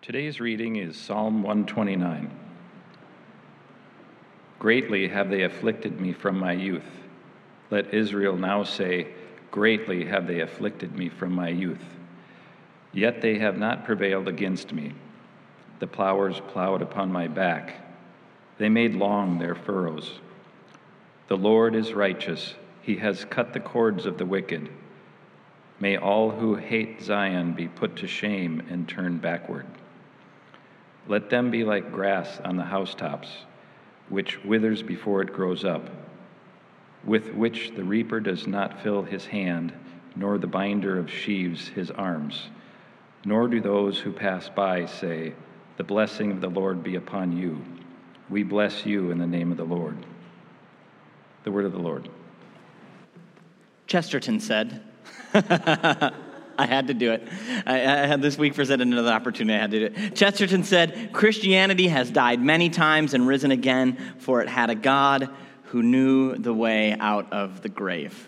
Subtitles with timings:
[0.00, 2.30] Today's reading is Psalm 129.
[4.58, 6.88] Greatly have they afflicted me from my youth.
[7.70, 9.08] Let Israel now say,
[9.50, 11.82] Greatly have they afflicted me from my youth.
[12.92, 14.94] Yet they have not prevailed against me.
[15.80, 17.84] The plowers plowed upon my back.
[18.56, 20.20] They made long their furrows.
[21.26, 22.54] The Lord is righteous.
[22.80, 24.70] He has cut the cords of the wicked.
[25.80, 29.66] May all who hate Zion be put to shame and turn backward.
[31.08, 33.28] Let them be like grass on the housetops,
[34.10, 35.88] which withers before it grows up,
[37.02, 39.72] with which the reaper does not fill his hand,
[40.14, 42.48] nor the binder of sheaves his arms.
[43.24, 45.32] Nor do those who pass by say,
[45.78, 47.64] The blessing of the Lord be upon you.
[48.28, 49.96] We bless you in the name of the Lord.
[51.44, 52.08] The word of the Lord.
[53.86, 54.82] Chesterton said,
[56.60, 57.26] I had to do it.
[57.66, 59.56] I, I, had this week presented another opportunity.
[59.56, 60.16] I had to do it.
[60.16, 65.30] Chesterton said, Christianity has died many times and risen again, for it had a God
[65.66, 68.26] who knew the way out of the grave.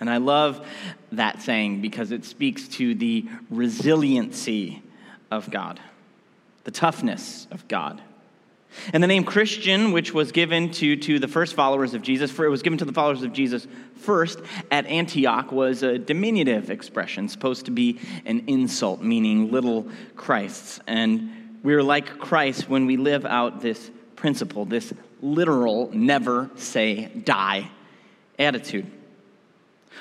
[0.00, 0.66] And I love
[1.12, 4.82] that saying because it speaks to the resiliency
[5.30, 5.78] of God,
[6.64, 8.00] the toughness of God.
[8.92, 12.44] And the name Christian, which was given to, to the first followers of Jesus, for
[12.44, 17.28] it was given to the followers of Jesus first at Antioch, was a diminutive expression,
[17.28, 20.80] supposed to be an insult, meaning little Christs.
[20.86, 27.70] And we're like Christ when we live out this principle, this literal never say die
[28.38, 28.90] attitude.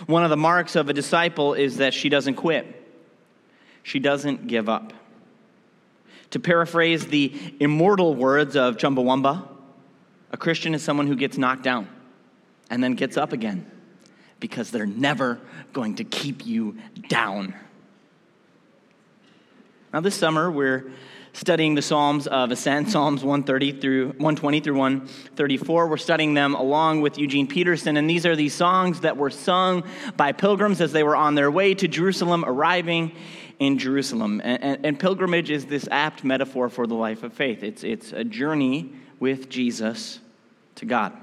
[0.08, 2.68] One of the marks of a disciple is that she doesn't quit,
[3.84, 4.94] she doesn't give up.
[6.32, 9.48] To paraphrase the immortal words of Chumbawamba,
[10.32, 11.88] a Christian is someone who gets knocked down
[12.70, 13.70] and then gets up again
[14.40, 15.40] because they're never
[15.72, 17.54] going to keep you down.
[19.94, 20.92] Now, this summer, we're
[21.36, 25.88] studying the Psalms of Ascent, Psalms 130 through 120 through 134.
[25.88, 29.84] We're studying them along with Eugene Peterson, and these are these songs that were sung
[30.16, 33.12] by pilgrims as they were on their way to Jerusalem, arriving
[33.60, 34.42] in Jerusalem.
[34.44, 37.64] And, and, and pilgrimage is this apt metaphor for the life of faith.
[37.64, 40.20] It's, it's a journey with Jesus
[40.76, 41.14] to God.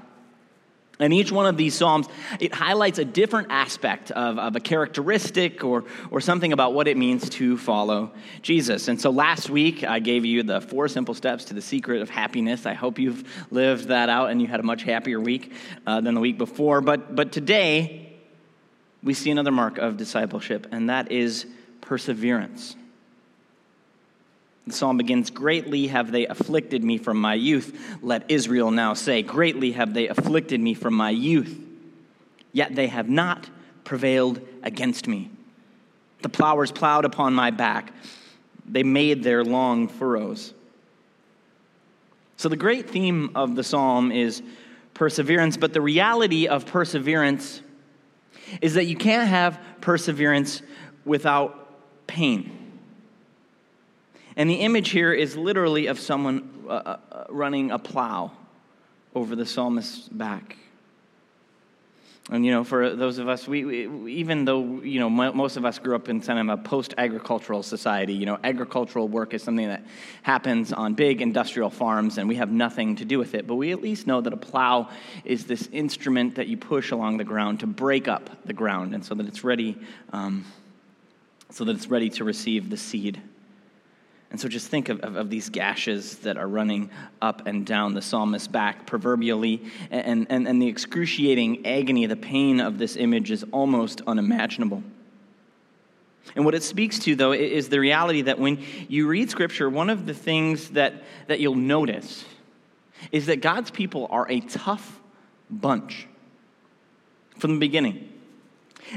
[1.03, 2.07] And each one of these Psalms,
[2.39, 6.95] it highlights a different aspect of, of a characteristic or, or something about what it
[6.95, 8.87] means to follow Jesus.
[8.87, 12.09] And so last week, I gave you the four simple steps to the secret of
[12.09, 12.65] happiness.
[12.65, 15.51] I hope you've lived that out and you had a much happier week
[15.85, 16.79] uh, than the week before.
[16.79, 18.13] But, but today,
[19.03, 21.45] we see another mark of discipleship, and that is
[21.81, 22.77] perseverance.
[24.67, 27.97] The psalm begins Greatly have they afflicted me from my youth.
[28.01, 31.59] Let Israel now say, Greatly have they afflicted me from my youth.
[32.53, 33.49] Yet they have not
[33.83, 35.29] prevailed against me.
[36.21, 37.91] The plowers plowed upon my back,
[38.65, 40.53] they made their long furrows.
[42.37, 44.41] So, the great theme of the psalm is
[44.93, 47.61] perseverance, but the reality of perseverance
[48.61, 50.61] is that you can't have perseverance
[51.05, 52.62] without pain.
[54.35, 58.31] And the image here is literally of someone uh, uh, uh, running a plow
[59.13, 60.57] over the psalmist's back.
[62.31, 65.65] And, you know, for those of us, we, we even though, you know, most of
[65.65, 69.43] us grew up in kind of a post agricultural society, you know, agricultural work is
[69.43, 69.83] something that
[70.21, 73.45] happens on big industrial farms and we have nothing to do with it.
[73.45, 74.89] But we at least know that a plow
[75.25, 79.03] is this instrument that you push along the ground to break up the ground and
[79.03, 79.77] so that it's ready.
[80.13, 80.45] Um,
[81.49, 83.21] so that it's ready to receive the seed.
[84.33, 86.89] And so just think of, of, of, these gashes that are running
[87.21, 89.61] up and down the psalmist's back, proverbially,
[89.91, 94.81] and, and, and the excruciating agony, the pain of this image is almost unimaginable.
[96.35, 99.91] And what it speaks to, though, is the reality that when you read Scripture, one
[99.91, 102.25] of the things that, that you'll notice
[103.11, 104.99] is that God's people are a tough
[105.47, 106.07] bunch
[107.37, 108.09] from the beginning.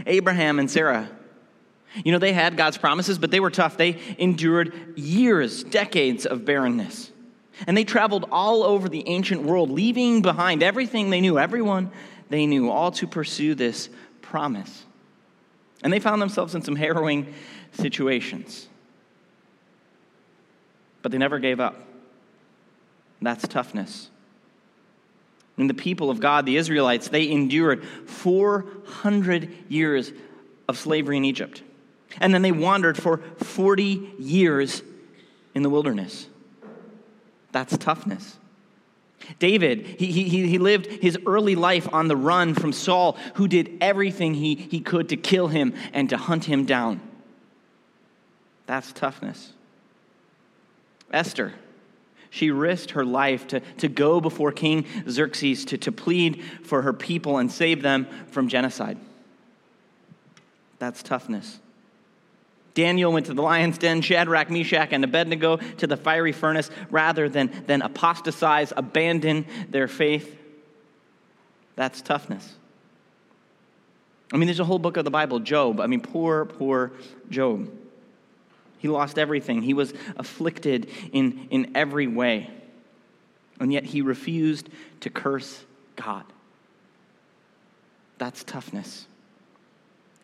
[0.07, 1.11] Abraham and Sarah
[2.05, 3.77] you know, they had God's promises, but they were tough.
[3.77, 7.11] They endured years, decades of barrenness.
[7.67, 11.91] And they traveled all over the ancient world, leaving behind everything they knew, everyone
[12.29, 13.89] they knew, all to pursue this
[14.21, 14.85] promise.
[15.83, 17.33] And they found themselves in some harrowing
[17.73, 18.69] situations.
[21.03, 21.83] But they never gave up.
[23.23, 24.11] That's toughness.
[25.57, 30.13] And the people of God, the Israelites, they endured 400 years
[30.69, 31.63] of slavery in Egypt.
[32.21, 34.83] And then they wandered for 40 years
[35.55, 36.29] in the wilderness.
[37.53, 38.39] That's toughness.
[39.39, 43.79] David, he, he, he lived his early life on the run from Saul, who did
[43.81, 47.01] everything he, he could to kill him and to hunt him down.
[48.67, 49.53] That's toughness.
[51.13, 51.55] Esther.
[52.29, 56.93] She risked her life to, to go before King Xerxes to, to plead for her
[56.93, 58.99] people and save them from genocide.
[60.79, 61.61] That's toughness.
[62.77, 67.27] Daniel went to the lion's den, Shadrach, Meshach, and Abednego to the fiery furnace rather
[67.27, 70.39] than, than apostatize, abandon their faith.
[71.75, 72.55] That's toughness.
[74.31, 75.81] I mean, there's a whole book of the Bible, Job.
[75.81, 76.93] I mean, poor, poor
[77.31, 77.71] Job.
[78.77, 79.63] He lost everything.
[79.63, 82.51] He was afflicted in, in every way.
[83.59, 84.69] And yet he refused
[85.01, 85.65] to curse
[85.97, 86.25] God.
[88.19, 89.07] That's toughness.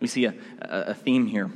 [0.01, 1.51] We see a, a, theme here.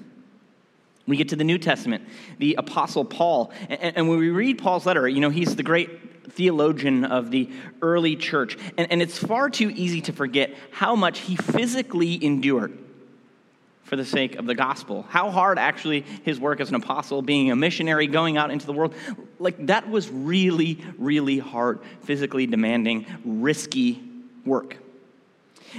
[1.06, 2.06] We get to the New Testament,
[2.38, 3.52] the Apostle Paul.
[3.68, 7.48] And, when we read Paul's letter, you know, he's the great theologian of the
[7.80, 8.58] early church.
[8.76, 12.76] And, and it's far too easy to forget how much he physically endured
[13.84, 15.06] for the sake of the gospel.
[15.08, 18.72] How hard actually his work as an apostle, being a missionary, going out into the
[18.72, 18.94] world,
[19.38, 24.02] like that was really, really hard, physically demanding, risky
[24.44, 24.76] work.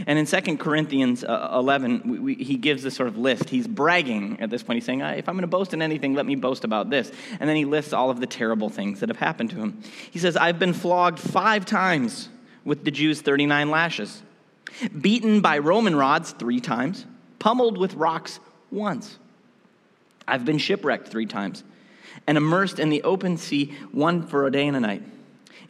[0.05, 3.49] And in 2 Corinthians uh, 11, we, we, he gives this sort of list.
[3.49, 4.77] He's bragging at this point.
[4.77, 7.11] He's saying, If I'm going to boast in anything, let me boast about this.
[7.39, 9.81] And then he lists all of the terrible things that have happened to him.
[10.11, 12.29] He says, I've been flogged five times
[12.63, 14.21] with the Jews' 39 lashes,
[14.99, 17.05] beaten by Roman rods three times
[17.39, 18.39] pummeled with rocks
[18.71, 19.17] once.
[20.27, 21.63] I've been shipwrecked three times
[22.25, 25.03] and immersed in the open sea, one for a day and a night.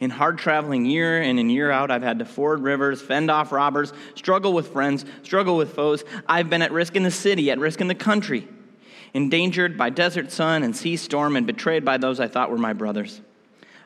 [0.00, 3.52] In hard traveling year in and year out, I've had to ford rivers, fend off
[3.52, 6.04] robbers, struggle with friends, struggle with foes.
[6.28, 8.46] I've been at risk in the city, at risk in the country,
[9.14, 12.72] endangered by desert sun and sea storm, and betrayed by those I thought were my
[12.72, 13.20] brothers.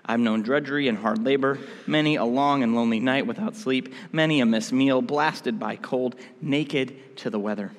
[0.05, 4.41] I've known drudgery and hard labor, many a long and lonely night without sleep, many
[4.41, 7.71] a missed meal, blasted by cold, naked to the weather.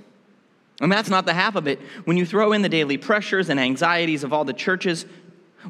[0.79, 1.79] And that's not the half of it.
[2.05, 5.05] When you throw in the daily pressures and anxieties of all the churches,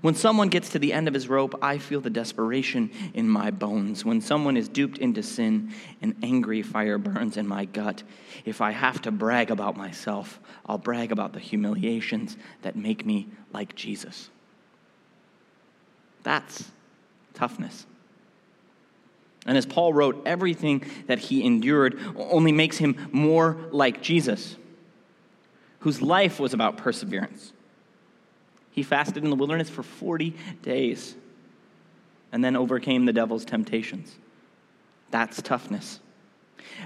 [0.02, 3.52] when someone gets to the end of his rope, I feel the desperation in my
[3.52, 4.04] bones.
[4.04, 8.04] When someone is duped into sin, an angry fire burns in my gut.
[8.46, 13.28] If I have to brag about myself, I'll brag about the humiliations that make me
[13.52, 14.30] like Jesus.
[16.24, 16.72] That's
[17.34, 17.86] toughness.
[19.46, 24.56] And as Paul wrote, everything that he endured only makes him more like Jesus,
[25.80, 27.52] whose life was about perseverance.
[28.74, 31.16] He fasted in the wilderness for 40 days
[32.32, 34.16] and then overcame the devil's temptations.
[35.12, 36.00] That's toughness.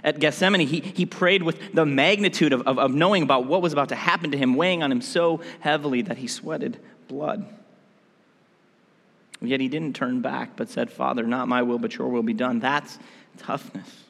[0.04, 3.72] At Gethsemane, he, he prayed with the magnitude of, of, of knowing about what was
[3.72, 7.46] about to happen to him, weighing on him so heavily that he sweated blood.
[9.40, 12.34] Yet he didn't turn back, but said, Father, not my will, but your will be
[12.34, 12.60] done.
[12.60, 13.00] That's
[13.38, 14.04] toughness.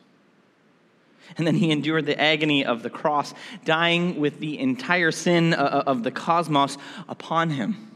[1.35, 3.33] And then he endured the agony of the cross,
[3.65, 6.77] dying with the entire sin uh, uh, of the cosmos
[7.09, 7.91] upon him.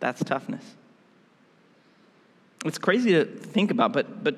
[0.00, 0.64] That's toughness.
[2.64, 4.36] It's crazy to think about, but, but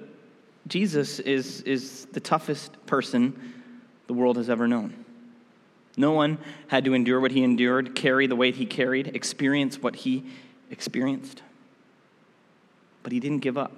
[0.67, 3.55] Jesus is, is the toughest person
[4.07, 5.05] the world has ever known.
[5.97, 9.97] No one had to endure what he endured, carry the weight he carried, experience what
[9.97, 10.25] he
[10.71, 11.43] experienced.
[13.03, 13.73] But he didn't give up,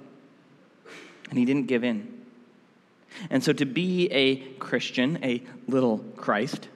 [1.30, 2.19] and he didn't give in.
[3.28, 6.68] And so to be a Christian, a little Christ,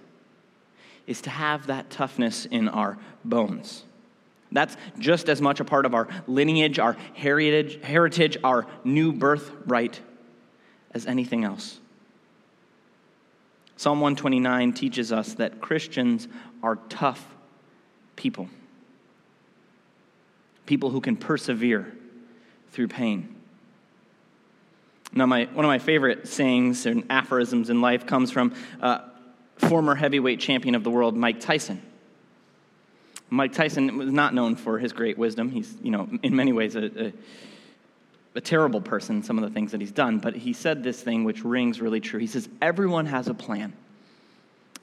[1.06, 3.84] is to have that toughness in our bones.
[4.52, 10.00] That's just as much a part of our lineage, our heritage, heritage, our new birthright
[10.92, 11.80] as anything else.
[13.76, 16.28] Psalm 129 teaches us that Christians
[16.62, 17.26] are tough
[18.16, 18.48] people
[20.66, 21.92] people who can persevere
[22.70, 23.34] through pain.
[25.14, 29.00] Now, my, one of my favorite sayings and aphorisms in life comes from uh,
[29.56, 31.80] former heavyweight champion of the world, Mike Tyson.
[33.30, 35.50] Mike Tyson was not known for his great wisdom.
[35.50, 37.12] He's, you know, in many ways a, a,
[38.34, 41.24] a terrible person, some of the things that he's done, but he said this thing
[41.24, 42.18] which rings really true.
[42.18, 43.72] He says, Everyone has a plan.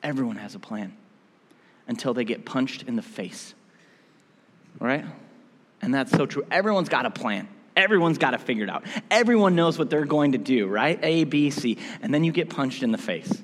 [0.01, 0.95] Everyone has a plan
[1.87, 3.53] until they get punched in the face.
[4.79, 5.05] All right?
[5.81, 6.45] And that's so true.
[6.49, 7.47] Everyone's got a plan.
[7.75, 8.83] Everyone's got it figured out.
[9.09, 10.99] Everyone knows what they're going to do, right?
[11.01, 11.77] A, B, C.
[12.01, 13.41] And then you get punched in the face.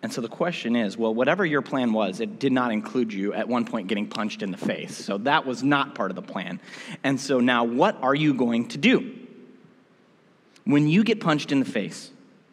[0.00, 3.34] And so the question is well, whatever your plan was, it did not include you
[3.34, 4.96] at one point getting punched in the face.
[4.96, 6.60] So that was not part of the plan.
[7.02, 9.14] And so now, what are you going to do?
[10.64, 12.10] When you get punched in the face,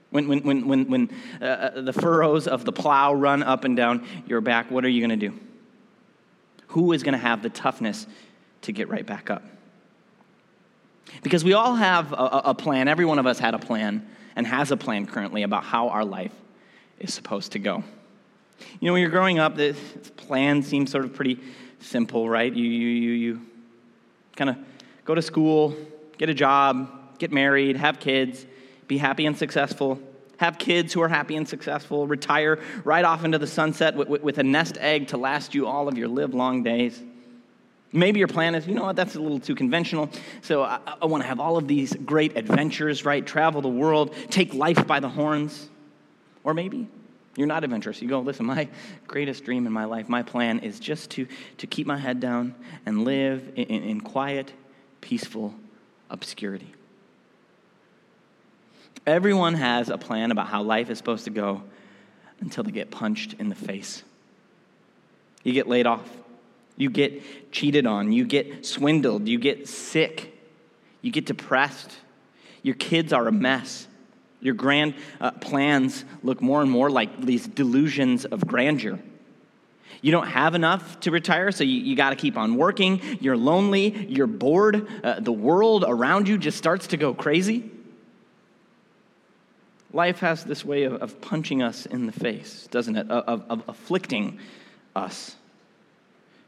[0.09, 1.09] when, when, when, when, when
[1.41, 4.89] uh, uh the furrows of the plow run up and down your back, what are
[4.89, 5.39] you going to do?
[6.75, 8.05] who is going to have the toughness
[8.65, 9.43] to get right back up?
[11.23, 12.87] Because we all have a, a, plan.
[12.87, 16.03] Every one of us had a plan and has a plan currently about how our
[16.03, 16.33] life
[16.99, 17.83] is supposed to go.
[18.79, 19.77] You know, when you're growing up, this
[20.17, 21.39] plan seems sort of pretty
[21.79, 22.51] simple, right?
[22.51, 23.41] You, you, you, you
[24.35, 24.57] kind of
[25.03, 25.75] go to school,
[26.17, 28.45] get a job, get married, have kids,
[28.87, 29.99] be happy and successful,
[30.37, 34.21] have kids who are happy and successful, retire right off into the sunset with, with,
[34.21, 37.01] with a nest egg to last you all of your live long days.
[37.91, 40.09] Maybe your plan is, you know what, that's a little too conventional.
[40.41, 43.25] So I, I want to have all of these great adventures, right?
[43.25, 45.69] Travel the world, take life by the horns.
[46.43, 46.87] Or maybe
[47.35, 48.01] you're not adventurous.
[48.01, 48.67] You go, listen, my
[49.07, 51.27] greatest dream in my life, my plan is just to,
[51.57, 52.53] to keep my head down
[52.85, 54.51] and live in, in, in quiet,
[55.01, 55.53] peaceful
[56.09, 56.73] obscurity.
[59.07, 61.63] Everyone has a plan about how life is supposed to go
[62.39, 64.03] until they get punched in the face.
[65.43, 66.09] You get laid off.
[66.77, 68.11] You get cheated on.
[68.11, 69.27] You get swindled.
[69.27, 70.33] You get sick.
[71.01, 71.91] You get depressed.
[72.63, 73.87] Your kids are a mess.
[74.41, 78.99] Your grand uh, plans look more and more like these delusions of grandeur.
[80.01, 83.01] You don't have enough to retire, so you, you got to keep on working.
[83.21, 84.05] You're lonely.
[84.07, 84.87] You're bored.
[85.03, 87.71] Uh, the world around you just starts to go crazy.
[89.93, 93.09] Life has this way of, of punching us in the face, doesn't it?
[93.09, 94.39] Of, of, of afflicting
[94.95, 95.35] us,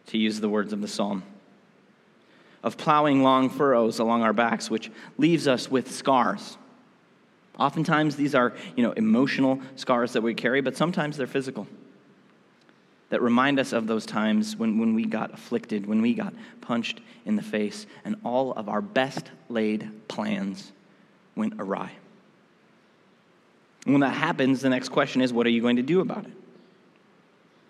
[0.07, 1.23] to use the words of the psalm.
[2.63, 6.57] Of plowing long furrows along our backs, which leaves us with scars.
[7.57, 11.67] Oftentimes, these are you know, emotional scars that we carry, but sometimes they're physical
[13.09, 16.99] that remind us of those times when, when we got afflicted, when we got punched
[17.25, 20.71] in the face, and all of our best laid plans
[21.35, 21.91] went awry.
[23.85, 26.25] And when that happens, the next question is what are you going to do about
[26.25, 26.33] it?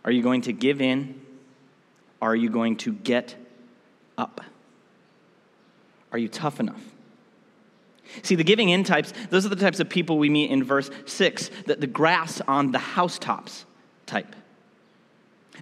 [0.03, 1.21] Are you going to give in?
[2.21, 3.35] Are you going to get
[4.17, 4.41] up?
[6.11, 6.81] Are you tough enough?
[8.23, 10.89] See, the giving in types, those are the types of people we meet in verse
[11.05, 13.65] 6, the, the grass on the housetops
[14.05, 14.35] type.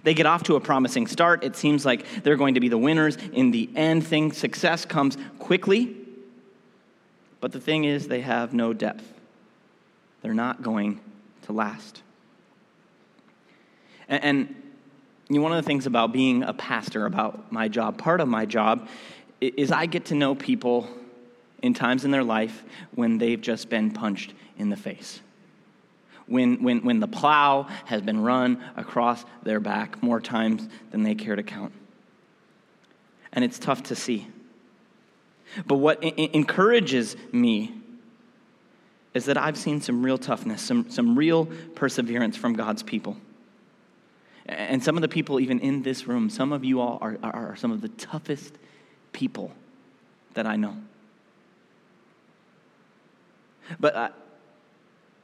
[0.04, 1.42] They get off to a promising start.
[1.42, 4.30] It seems like they're going to be the winners in the end thing.
[4.32, 5.96] Success comes quickly,
[7.40, 9.12] but the thing is, they have no depth
[10.26, 10.98] they're not going
[11.42, 12.02] to last.
[14.08, 14.62] And, and
[15.28, 18.88] one of the things about being a pastor, about my job, part of my job,
[19.40, 20.88] is I get to know people
[21.62, 22.62] in times in their life
[22.94, 25.20] when they've just been punched in the face.
[26.26, 31.14] When, when, when the plow has been run across their back more times than they
[31.14, 31.72] care to count.
[33.32, 34.26] And it's tough to see.
[35.66, 37.72] But what encourages me
[39.14, 43.16] is that I've seen some real toughness, some, some real perseverance from God's people.
[44.48, 47.56] And some of the people, even in this room, some of you all are, are,
[47.56, 48.54] some of the toughest
[49.12, 49.52] people
[50.34, 50.76] that I know.
[53.80, 54.08] But uh,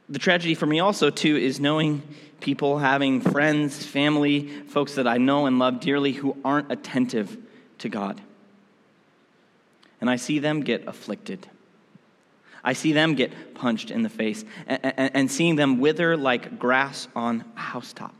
[0.09, 2.01] the tragedy for me also, too, is knowing
[2.41, 7.37] people, having friends, family, folks that I know and love dearly who aren't attentive
[7.79, 8.19] to God.
[10.01, 11.47] And I see them get afflicted.
[12.61, 16.59] I see them get punched in the face and, and, and seeing them wither like
[16.59, 18.13] grass on a housetop.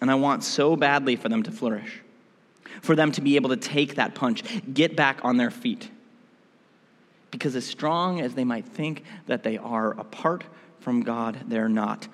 [0.00, 2.00] And I want so badly for them to flourish,
[2.82, 5.90] for them to be able to take that punch, get back on their feet.
[7.30, 10.44] Because as strong as they might think that they are, apart
[10.80, 12.08] from God, they're not.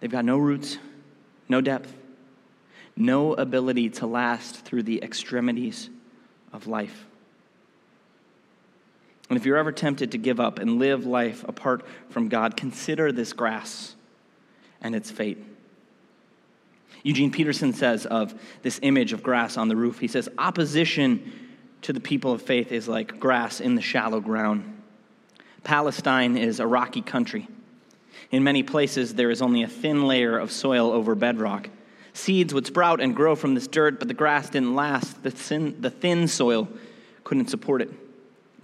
[0.00, 0.78] They've got no roots,
[1.48, 1.94] no depth,
[2.96, 5.88] no ability to last through the extremities
[6.52, 7.06] of life.
[9.30, 13.12] And if you're ever tempted to give up and live life apart from God, consider
[13.12, 13.94] this grass
[14.82, 15.38] and its fate.
[17.02, 21.32] Eugene Peterson says of this image of grass on the roof, he says, opposition
[21.82, 24.82] to the people of faith is like grass in the shallow ground.
[25.64, 27.48] Palestine is a rocky country.
[28.30, 31.68] In many places, there is only a thin layer of soil over bedrock.
[32.14, 35.22] Seeds would sprout and grow from this dirt, but the grass didn't last.
[35.22, 36.68] The thin, the thin soil
[37.24, 37.90] couldn't support it.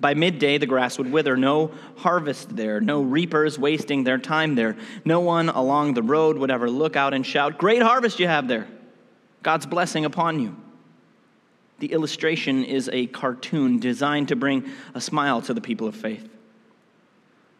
[0.00, 1.36] By midday, the grass would wither.
[1.36, 4.76] No harvest there, no reapers wasting their time there.
[5.04, 8.48] No one along the road would ever look out and shout, Great harvest you have
[8.48, 8.68] there!
[9.42, 10.56] God's blessing upon you.
[11.80, 16.28] The illustration is a cartoon designed to bring a smile to the people of faith.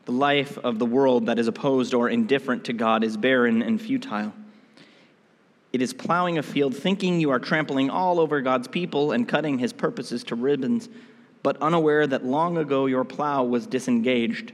[0.06, 3.80] The life of the world that is opposed or indifferent to God is barren and
[3.80, 4.32] futile.
[5.72, 9.58] It is plowing a field thinking you are trampling all over God's people and cutting
[9.58, 10.88] his purposes to ribbons
[11.42, 14.52] but unaware that long ago your plow was disengaged.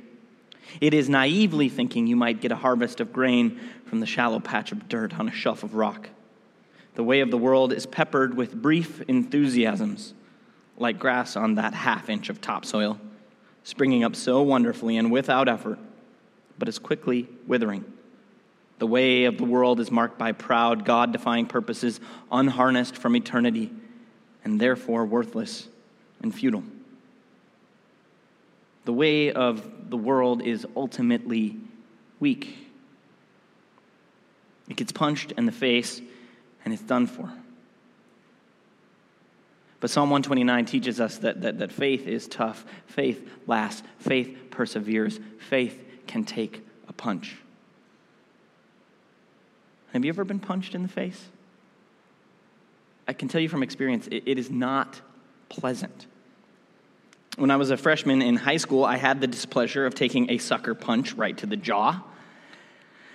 [0.80, 4.72] It is naively thinking you might get a harvest of grain from the shallow patch
[4.72, 6.08] of dirt on a shelf of rock.
[6.94, 10.14] The way of the world is peppered with brief enthusiasms,
[10.76, 12.98] like grass on that half inch of topsoil,
[13.62, 15.78] springing up so wonderfully and without effort,
[16.58, 17.84] but is quickly withering.
[18.78, 22.00] The way of the world is marked by proud, God defying purposes,
[22.30, 23.72] unharnessed from eternity,
[24.44, 25.68] and therefore worthless
[26.22, 26.64] and futile.
[28.84, 31.56] The way of the world is ultimately
[32.20, 32.56] weak.
[34.68, 36.00] It gets punched in the face
[36.64, 37.32] and it's done for.
[39.80, 42.64] But Psalm 129 teaches us that, that, that faith is tough.
[42.86, 43.82] Faith lasts.
[43.98, 45.20] Faith perseveres.
[45.38, 47.36] Faith can take a punch.
[49.92, 51.26] Have you ever been punched in the face?
[53.06, 55.00] I can tell you from experience, it, it is not
[55.50, 56.06] pleasant.
[57.36, 60.38] When I was a freshman in high school, I had the displeasure of taking a
[60.38, 62.02] sucker punch right to the jaw.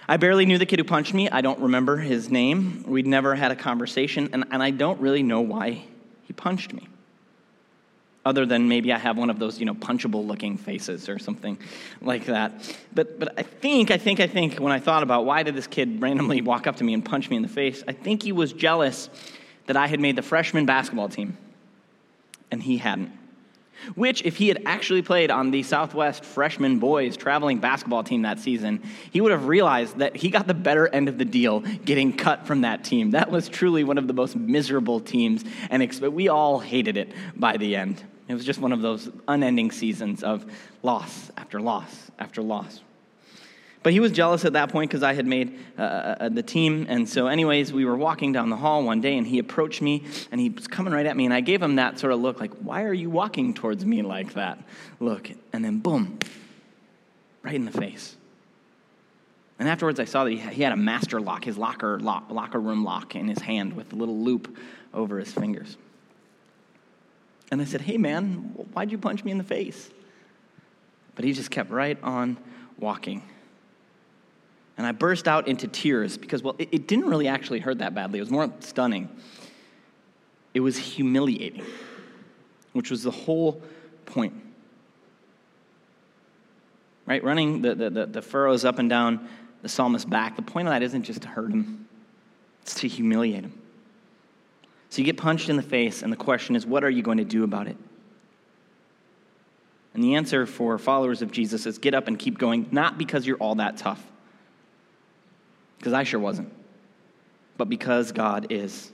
[0.10, 1.30] I barely knew the kid who punched me.
[1.30, 2.84] I don't remember his name.
[2.86, 5.84] We'd never had a conversation, and, and I don't really know why
[6.24, 6.88] he punched me.
[8.26, 11.58] Other than maybe I have one of those, you know, punchable looking faces or something
[12.02, 12.76] like that.
[12.94, 15.68] But, but I think, I think, I think when I thought about why did this
[15.68, 18.34] kid randomly walk up to me and punch me in the face, I think he
[18.34, 19.10] was jealous
[19.68, 21.38] that I had made the freshman basketball team
[22.52, 23.19] and he hadn't.
[23.96, 28.40] Which, if he had actually played on the Southwest freshman boys traveling basketball team that
[28.40, 28.82] season,
[29.12, 32.46] he would have realized that he got the better end of the deal getting cut
[32.46, 33.12] from that team.
[33.12, 37.58] That was truly one of the most miserable teams, and we all hated it by
[37.58, 38.04] the end.
[38.28, 40.46] It was just one of those unending seasons of
[40.84, 42.82] loss after loss after loss.
[43.82, 46.86] But he was jealous at that point because I had made uh, uh, the team.
[46.90, 50.04] And so, anyways, we were walking down the hall one day and he approached me
[50.32, 51.24] and he was coming right at me.
[51.26, 54.02] And I gave him that sort of look like, why are you walking towards me
[54.02, 54.62] like that?
[55.00, 55.32] Look.
[55.54, 56.20] And then, boom,
[57.42, 58.18] right in the face.
[59.60, 62.84] And afterwards, I saw that he had a master lock, his locker, lock, locker room
[62.84, 64.58] lock in his hand with a little loop
[64.94, 65.78] over his fingers.
[67.52, 68.36] And I said, Hey, man,
[68.74, 69.90] why'd you punch me in the face?
[71.16, 72.38] But he just kept right on
[72.78, 73.22] walking.
[74.80, 77.94] And I burst out into tears because, well, it, it didn't really actually hurt that
[77.94, 78.18] badly.
[78.18, 79.10] It was more stunning.
[80.54, 81.66] It was humiliating,
[82.72, 83.62] which was the whole
[84.06, 84.34] point.
[87.06, 87.22] Right?
[87.22, 89.28] Running the, the, the, the furrows up and down
[89.64, 91.86] the psalmist's back, the point of that isn't just to hurt him,
[92.62, 93.62] it's to humiliate him.
[94.92, 97.18] So you get punched in the face, and the question is, what are you going
[97.18, 97.76] to do about it?
[99.94, 103.28] And the answer for followers of Jesus is get up and keep going, not because
[103.28, 104.02] you're all that tough
[105.80, 106.52] because I sure wasn't,
[107.58, 108.92] but because God is.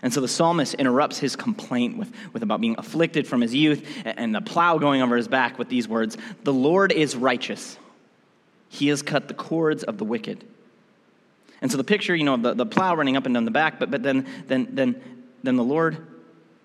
[0.00, 3.84] And so the psalmist interrupts his complaint with, with about being afflicted from his youth
[4.04, 7.76] and the plow going over his back with these words The Lord is righteous.
[8.68, 10.44] He has cut the cords of the wicked.
[11.60, 13.80] And so the picture, you know, the, the plow running up and down the back,
[13.80, 16.06] but, but then, then, then, then the Lord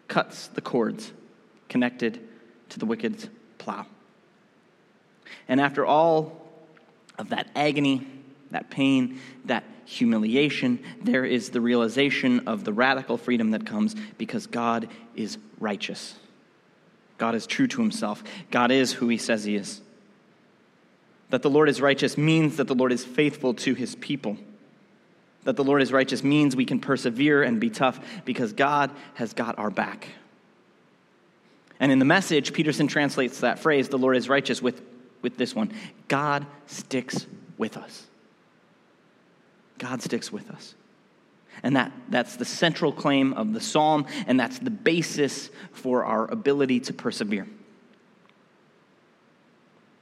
[0.07, 1.11] cuts the cords
[1.69, 2.19] connected
[2.69, 3.27] to the wicked's
[3.57, 3.87] plow.
[5.47, 6.47] And after all
[7.17, 8.05] of that agony,
[8.53, 14.47] that pain, that humiliation, there is the realization of the radical freedom that comes because
[14.47, 16.15] God is righteous.
[17.17, 18.23] God is true to himself.
[18.49, 19.81] God is who he says he is.
[21.29, 24.37] That the Lord is righteous means that the Lord is faithful to his people.
[25.43, 29.33] That the Lord is righteous means we can persevere and be tough because God has
[29.33, 30.07] got our back.
[31.79, 34.81] And in the message, Peterson translates that phrase, the Lord is righteous, with,
[35.21, 35.73] with this one
[36.07, 37.25] God sticks
[37.57, 38.05] with us.
[39.83, 40.75] God sticks with us.
[41.61, 46.31] And that, that's the central claim of the psalm, and that's the basis for our
[46.31, 47.47] ability to persevere.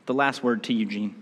[0.06, 1.16] The last word to Eugene.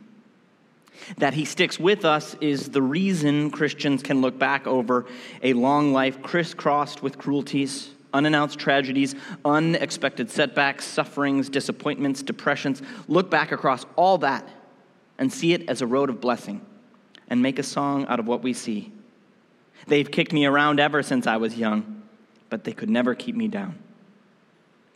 [1.19, 5.05] That he sticks with us is the reason Christians can look back over
[5.41, 12.81] a long life crisscrossed with cruelties, unannounced tragedies, unexpected setbacks, sufferings, disappointments, depressions.
[13.07, 14.45] Look back across all that
[15.17, 16.65] and see it as a road of blessing
[17.29, 18.91] and make a song out of what we see.
[19.87, 22.03] They've kicked me around ever since I was young,
[22.49, 23.77] but they could never keep me down.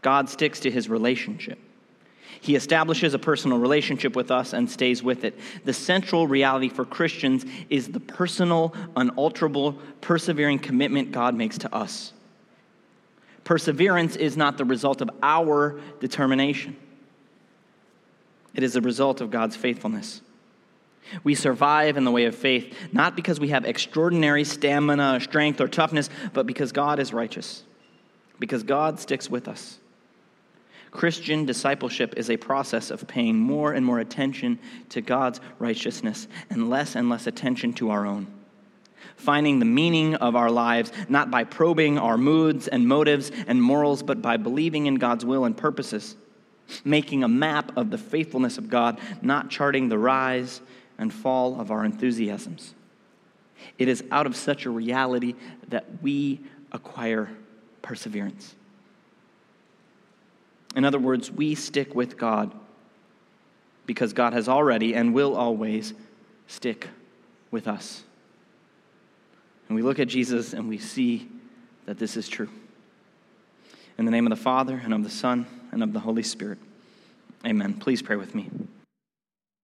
[0.01, 1.59] God sticks to his relationship.
[2.41, 5.39] He establishes a personal relationship with us and stays with it.
[5.63, 12.11] The central reality for Christians is the personal, unalterable, persevering commitment God makes to us.
[13.43, 16.75] Perseverance is not the result of our determination,
[18.53, 20.21] it is the result of God's faithfulness.
[21.23, 25.67] We survive in the way of faith, not because we have extraordinary stamina, strength, or
[25.67, 27.63] toughness, but because God is righteous,
[28.39, 29.79] because God sticks with us.
[30.93, 36.69] Christian discipleship is a process of paying more and more attention to God's righteousness and
[36.69, 38.27] less and less attention to our own.
[39.15, 44.03] Finding the meaning of our lives not by probing our moods and motives and morals,
[44.03, 46.15] but by believing in God's will and purposes.
[46.85, 50.61] Making a map of the faithfulness of God, not charting the rise
[50.97, 52.73] and fall of our enthusiasms.
[53.77, 55.35] It is out of such a reality
[55.69, 57.29] that we acquire
[57.81, 58.55] perseverance.
[60.75, 62.51] In other words, we stick with God
[63.85, 65.93] because God has already and will always
[66.47, 66.89] stick
[67.51, 68.03] with us.
[69.67, 71.27] And we look at Jesus and we see
[71.85, 72.49] that this is true.
[73.97, 76.57] In the name of the Father, and of the Son, and of the Holy Spirit.
[77.45, 77.75] Amen.
[77.75, 78.49] Please pray with me.